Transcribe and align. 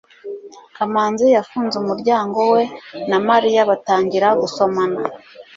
kamanzi 0.75 1.25
yafunze 1.37 1.75
umuryango 1.83 2.39
we 2.51 2.61
na 3.09 3.17
mariya 3.27 3.61
batangira 3.69 4.27
gusomana 4.41 5.01